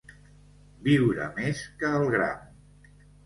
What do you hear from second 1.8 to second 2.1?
que el